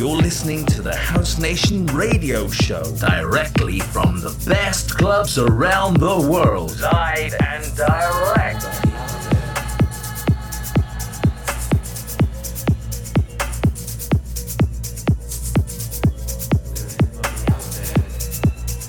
[0.00, 6.26] You're listening to the House Nation radio show directly from the best clubs around the
[6.26, 6.80] world.
[6.80, 8.62] Live and direct.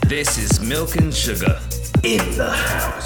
[0.08, 1.60] This is Milk and Sugar
[2.06, 3.01] in the house.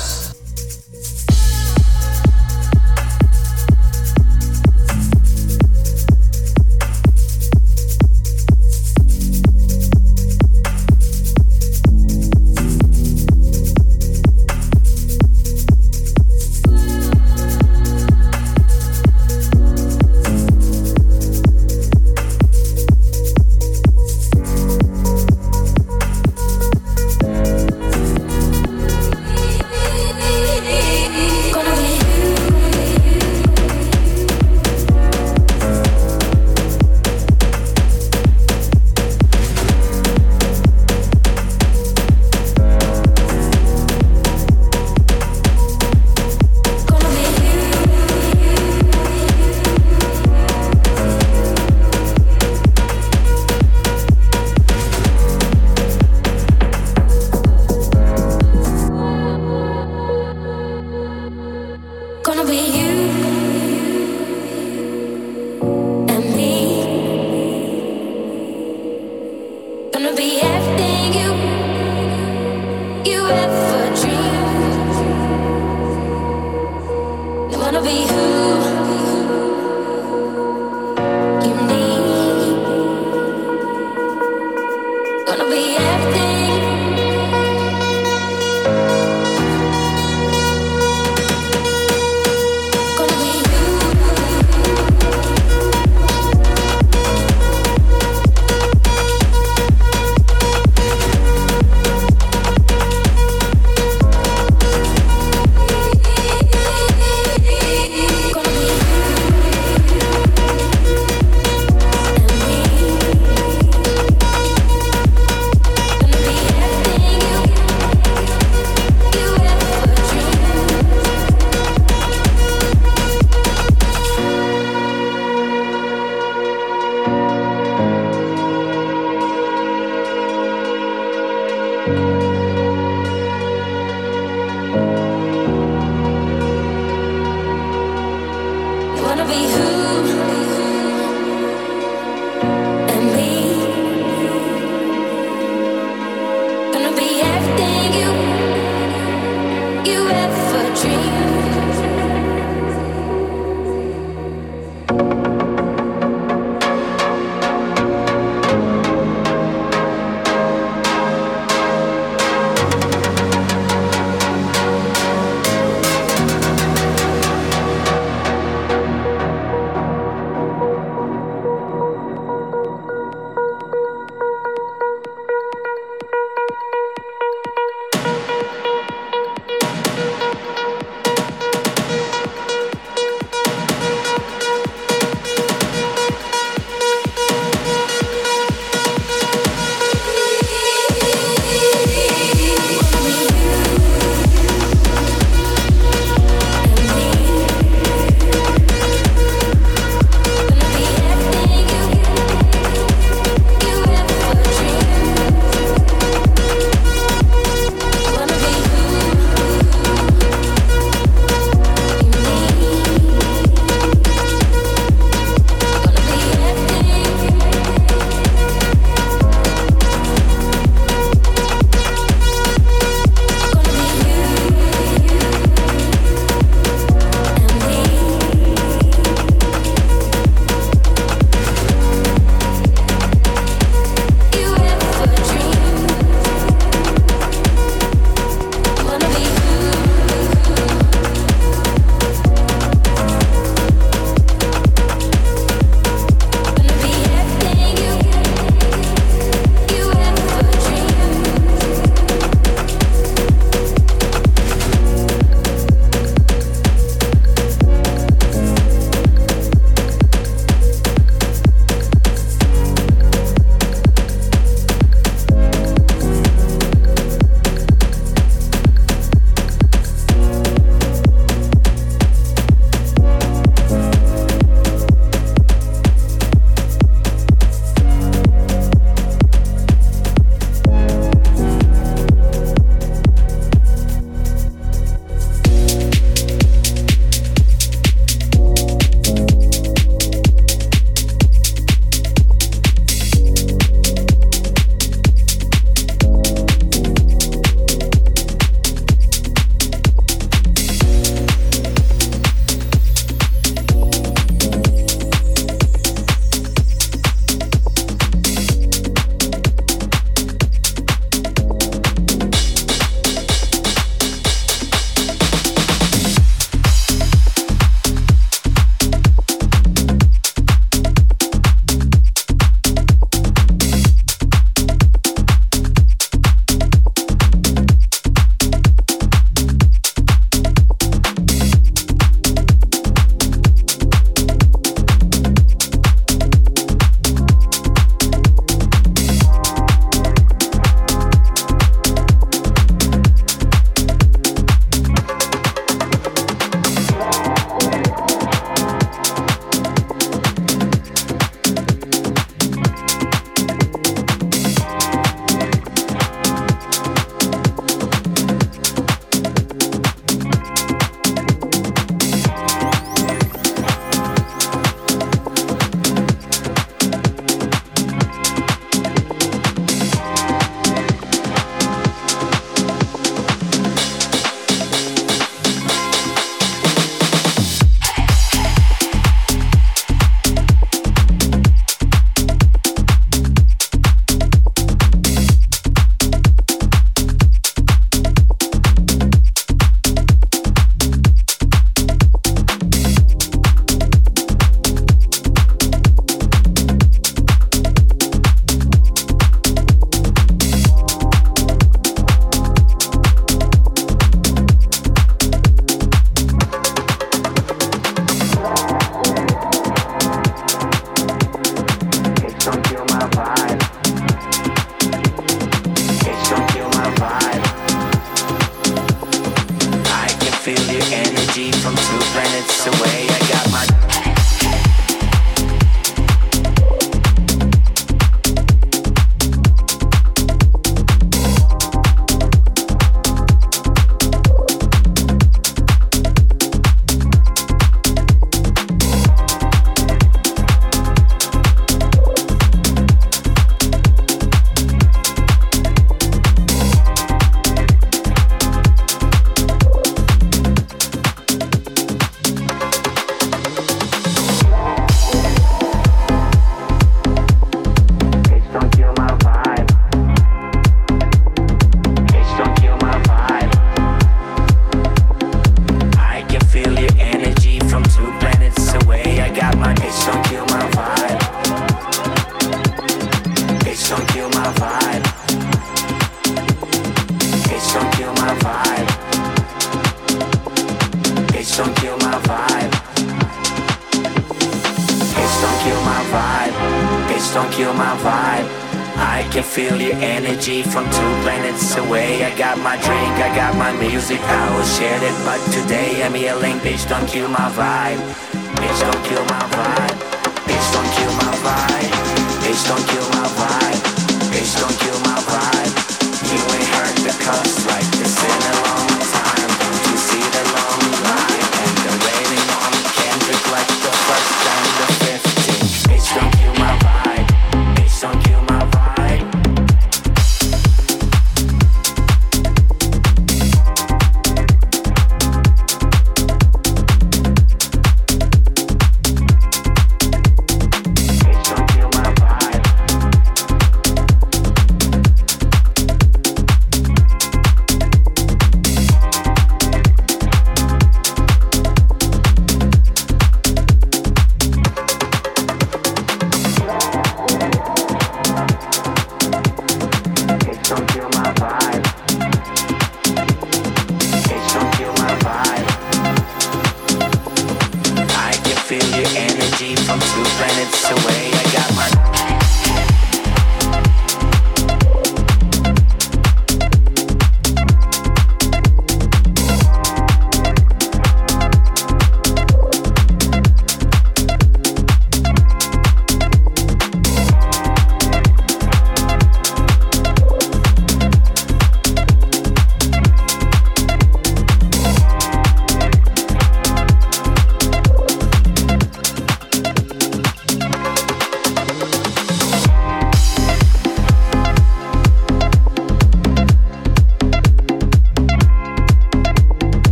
[422.16, 423.15] ran its away.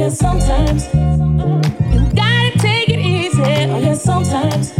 [0.00, 3.42] yeah, sometimes you gotta take it easy.
[3.42, 4.79] Oh, yeah, sometimes.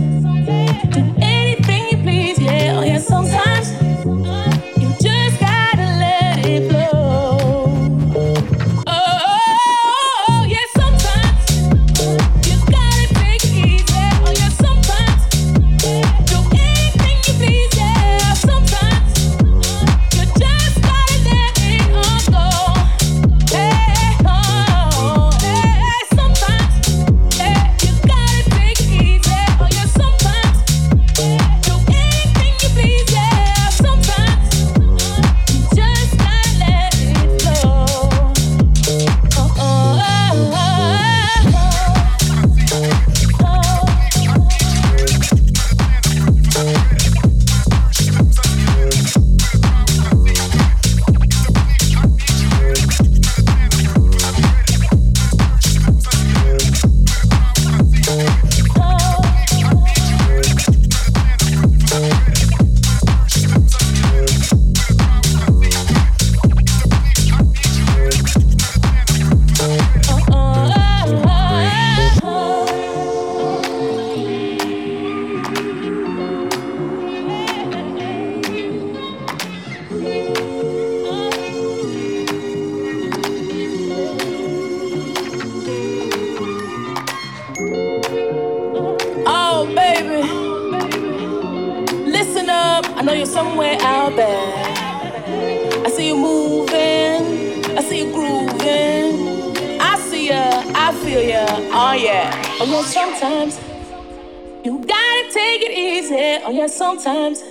[104.65, 106.45] You gotta take it easy.
[106.45, 107.43] Oh yeah, sometimes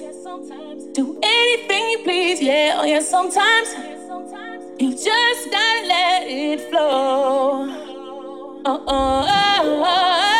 [0.93, 2.41] do anything you please.
[2.41, 3.70] Yeah, oh yeah, sometimes
[4.80, 7.68] you just gotta let it flow.
[8.66, 10.38] Oh, oh, oh, oh.